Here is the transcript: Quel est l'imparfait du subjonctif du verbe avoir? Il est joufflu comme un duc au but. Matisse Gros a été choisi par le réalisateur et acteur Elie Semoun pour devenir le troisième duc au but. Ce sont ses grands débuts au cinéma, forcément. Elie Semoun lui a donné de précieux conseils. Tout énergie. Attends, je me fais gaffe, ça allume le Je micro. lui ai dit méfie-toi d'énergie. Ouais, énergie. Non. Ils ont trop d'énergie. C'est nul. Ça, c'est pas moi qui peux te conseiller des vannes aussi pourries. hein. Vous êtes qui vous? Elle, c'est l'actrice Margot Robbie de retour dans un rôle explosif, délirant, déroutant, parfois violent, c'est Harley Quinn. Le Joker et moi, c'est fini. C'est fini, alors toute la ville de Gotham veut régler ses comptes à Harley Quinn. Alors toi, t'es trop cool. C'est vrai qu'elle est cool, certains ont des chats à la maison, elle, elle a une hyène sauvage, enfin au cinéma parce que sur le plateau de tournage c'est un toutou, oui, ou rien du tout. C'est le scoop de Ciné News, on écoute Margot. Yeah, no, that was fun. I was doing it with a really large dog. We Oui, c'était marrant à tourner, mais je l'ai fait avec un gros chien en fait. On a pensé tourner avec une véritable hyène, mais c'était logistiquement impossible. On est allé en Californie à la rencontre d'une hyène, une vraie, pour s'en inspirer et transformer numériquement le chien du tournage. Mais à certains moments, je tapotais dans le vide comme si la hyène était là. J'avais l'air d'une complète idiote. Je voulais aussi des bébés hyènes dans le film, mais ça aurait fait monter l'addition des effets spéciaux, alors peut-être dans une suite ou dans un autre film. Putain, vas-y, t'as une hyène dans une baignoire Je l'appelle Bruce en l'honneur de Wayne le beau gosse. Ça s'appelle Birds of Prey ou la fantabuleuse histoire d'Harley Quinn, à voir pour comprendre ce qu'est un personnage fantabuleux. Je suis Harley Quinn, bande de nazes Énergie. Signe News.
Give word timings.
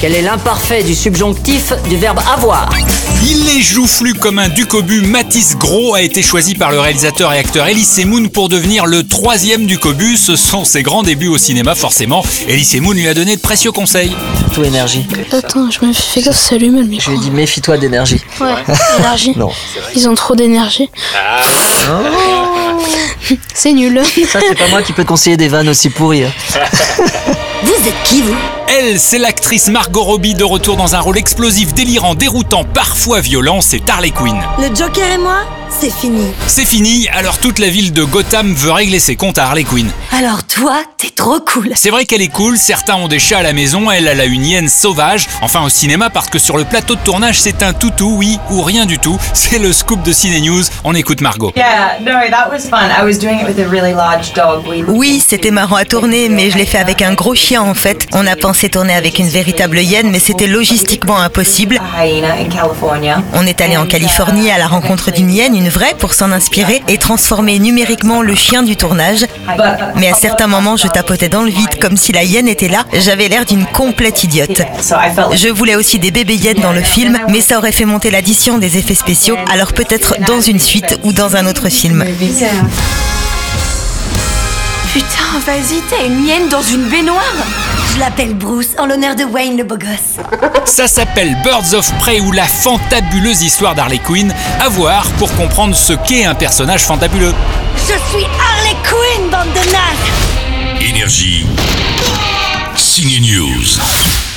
Quel 0.00 0.14
est 0.14 0.22
l'imparfait 0.22 0.84
du 0.84 0.94
subjonctif 0.94 1.72
du 1.88 1.96
verbe 1.96 2.20
avoir? 2.32 2.68
Il 3.22 3.48
est 3.48 3.60
joufflu 3.60 4.14
comme 4.14 4.38
un 4.38 4.48
duc 4.48 4.72
au 4.74 4.82
but. 4.82 5.02
Matisse 5.06 5.56
Gros 5.56 5.94
a 5.94 6.00
été 6.02 6.22
choisi 6.22 6.54
par 6.54 6.70
le 6.70 6.80
réalisateur 6.80 7.32
et 7.32 7.38
acteur 7.38 7.66
Elie 7.68 7.84
Semoun 7.84 8.30
pour 8.30 8.48
devenir 8.48 8.86
le 8.86 9.06
troisième 9.06 9.66
duc 9.66 9.84
au 9.86 9.92
but. 9.92 10.16
Ce 10.16 10.36
sont 10.36 10.64
ses 10.64 10.82
grands 10.82 11.02
débuts 11.02 11.28
au 11.28 11.36
cinéma, 11.38 11.74
forcément. 11.74 12.24
Elie 12.48 12.64
Semoun 12.64 12.96
lui 12.96 13.06
a 13.08 13.14
donné 13.14 13.36
de 13.36 13.40
précieux 13.40 13.72
conseils. 13.72 14.16
Tout 14.54 14.64
énergie. 14.64 15.06
Attends, 15.32 15.70
je 15.70 15.84
me 15.86 15.92
fais 15.92 16.22
gaffe, 16.22 16.36
ça 16.38 16.54
allume 16.54 16.76
le 16.76 16.82
Je 16.84 16.88
micro. 16.88 17.10
lui 17.12 17.18
ai 17.18 17.20
dit 17.20 17.30
méfie-toi 17.30 17.76
d'énergie. 17.78 18.20
Ouais, 18.40 18.54
énergie. 18.98 19.32
Non. 19.36 19.50
Ils 19.94 20.08
ont 20.08 20.14
trop 20.14 20.34
d'énergie. 20.34 20.88
C'est 23.54 23.72
nul. 23.72 24.00
Ça, 24.30 24.40
c'est 24.46 24.58
pas 24.58 24.68
moi 24.68 24.82
qui 24.82 24.92
peux 24.92 25.04
te 25.04 25.08
conseiller 25.08 25.36
des 25.36 25.48
vannes 25.48 25.68
aussi 25.68 25.90
pourries. 25.90 26.24
hein. 26.24 26.32
Vous 27.62 27.72
êtes 27.88 28.02
qui 28.04 28.22
vous? 28.22 28.34
Elle, 28.72 29.00
c'est 29.00 29.18
l'actrice 29.18 29.66
Margot 29.66 30.04
Robbie 30.04 30.34
de 30.34 30.44
retour 30.44 30.76
dans 30.76 30.94
un 30.94 31.00
rôle 31.00 31.18
explosif, 31.18 31.74
délirant, 31.74 32.14
déroutant, 32.14 32.62
parfois 32.62 33.20
violent, 33.20 33.60
c'est 33.60 33.90
Harley 33.90 34.10
Quinn. 34.10 34.40
Le 34.60 34.72
Joker 34.72 35.10
et 35.12 35.18
moi, 35.18 35.40
c'est 35.68 35.92
fini. 35.92 36.26
C'est 36.46 36.64
fini, 36.64 37.08
alors 37.08 37.38
toute 37.38 37.58
la 37.58 37.68
ville 37.68 37.92
de 37.92 38.04
Gotham 38.04 38.54
veut 38.54 38.70
régler 38.70 39.00
ses 39.00 39.16
comptes 39.16 39.38
à 39.38 39.46
Harley 39.46 39.64
Quinn. 39.64 39.90
Alors 40.16 40.44
toi, 40.44 40.82
t'es 40.98 41.10
trop 41.10 41.40
cool. 41.40 41.72
C'est 41.74 41.90
vrai 41.90 42.04
qu'elle 42.04 42.22
est 42.22 42.28
cool, 42.28 42.56
certains 42.58 42.94
ont 42.94 43.08
des 43.08 43.18
chats 43.18 43.38
à 43.38 43.42
la 43.42 43.52
maison, 43.52 43.90
elle, 43.90 44.06
elle 44.06 44.20
a 44.20 44.24
une 44.24 44.44
hyène 44.46 44.68
sauvage, 44.68 45.26
enfin 45.42 45.62
au 45.62 45.68
cinéma 45.68 46.08
parce 46.08 46.28
que 46.28 46.38
sur 46.38 46.56
le 46.56 46.64
plateau 46.64 46.94
de 46.94 47.00
tournage 47.00 47.40
c'est 47.40 47.64
un 47.64 47.72
toutou, 47.72 48.14
oui, 48.18 48.38
ou 48.50 48.62
rien 48.62 48.86
du 48.86 48.98
tout. 48.98 49.18
C'est 49.32 49.58
le 49.58 49.72
scoop 49.72 50.02
de 50.02 50.12
Ciné 50.12 50.40
News, 50.42 50.62
on 50.84 50.94
écoute 50.94 51.22
Margot. 51.22 51.52
Yeah, 51.56 51.98
no, 52.00 52.12
that 52.30 52.50
was 52.52 52.68
fun. 52.68 52.88
I 52.90 53.04
was 53.04 53.18
doing 53.18 53.40
it 53.40 53.46
with 53.48 53.58
a 53.58 53.68
really 53.68 53.94
large 53.94 54.32
dog. 54.32 54.64
We 54.68 54.84
Oui, 54.86 55.24
c'était 55.26 55.50
marrant 55.50 55.76
à 55.76 55.84
tourner, 55.84 56.28
mais 56.28 56.50
je 56.50 56.58
l'ai 56.58 56.66
fait 56.66 56.78
avec 56.78 57.02
un 57.02 57.14
gros 57.14 57.34
chien 57.34 57.62
en 57.62 57.74
fait. 57.74 58.06
On 58.12 58.26
a 58.26 58.36
pensé 58.36 58.59
tourner 58.68 58.94
avec 58.94 59.18
une 59.18 59.28
véritable 59.28 59.78
hyène, 59.78 60.10
mais 60.10 60.18
c'était 60.18 60.46
logistiquement 60.46 61.18
impossible. 61.18 61.80
On 63.34 63.46
est 63.46 63.60
allé 63.60 63.76
en 63.76 63.86
Californie 63.86 64.50
à 64.50 64.58
la 64.58 64.66
rencontre 64.66 65.10
d'une 65.10 65.30
hyène, 65.30 65.56
une 65.56 65.68
vraie, 65.68 65.94
pour 65.98 66.14
s'en 66.14 66.32
inspirer 66.32 66.82
et 66.88 66.98
transformer 66.98 67.58
numériquement 67.58 68.22
le 68.22 68.34
chien 68.34 68.62
du 68.62 68.76
tournage. 68.76 69.26
Mais 69.96 70.08
à 70.08 70.14
certains 70.14 70.46
moments, 70.46 70.76
je 70.76 70.88
tapotais 70.88 71.28
dans 71.28 71.42
le 71.42 71.50
vide 71.50 71.78
comme 71.80 71.96
si 71.96 72.12
la 72.12 72.24
hyène 72.24 72.48
était 72.48 72.68
là. 72.68 72.84
J'avais 72.92 73.28
l'air 73.28 73.44
d'une 73.44 73.66
complète 73.66 74.24
idiote. 74.24 74.62
Je 75.32 75.48
voulais 75.48 75.76
aussi 75.76 75.98
des 75.98 76.10
bébés 76.10 76.36
hyènes 76.36 76.60
dans 76.60 76.72
le 76.72 76.82
film, 76.82 77.18
mais 77.28 77.40
ça 77.40 77.58
aurait 77.58 77.72
fait 77.72 77.84
monter 77.84 78.10
l'addition 78.10 78.58
des 78.58 78.78
effets 78.78 78.94
spéciaux, 78.94 79.36
alors 79.50 79.72
peut-être 79.72 80.16
dans 80.26 80.40
une 80.40 80.58
suite 80.58 80.98
ou 81.02 81.12
dans 81.12 81.36
un 81.36 81.46
autre 81.46 81.68
film. 81.68 82.04
Putain, 84.92 85.38
vas-y, 85.46 85.80
t'as 85.88 86.04
une 86.04 86.26
hyène 86.26 86.48
dans 86.48 86.62
une 86.62 86.88
baignoire 86.88 87.22
Je 87.94 88.00
l'appelle 88.00 88.34
Bruce 88.34 88.70
en 88.76 88.86
l'honneur 88.86 89.14
de 89.14 89.22
Wayne 89.22 89.56
le 89.56 89.62
beau 89.62 89.76
gosse. 89.76 90.18
Ça 90.64 90.88
s'appelle 90.88 91.36
Birds 91.44 91.74
of 91.74 91.92
Prey 91.98 92.18
ou 92.18 92.32
la 92.32 92.42
fantabuleuse 92.44 93.42
histoire 93.42 93.76
d'Harley 93.76 93.98
Quinn, 93.98 94.34
à 94.60 94.68
voir 94.68 95.04
pour 95.18 95.32
comprendre 95.36 95.76
ce 95.76 95.92
qu'est 95.92 96.24
un 96.24 96.34
personnage 96.34 96.82
fantabuleux. 96.82 97.32
Je 97.76 97.92
suis 98.10 98.24
Harley 98.24 98.76
Quinn, 98.82 99.30
bande 99.30 99.52
de 99.54 99.70
nazes 99.70 100.88
Énergie. 100.88 101.46
Signe 102.74 103.20
News. 103.20 104.29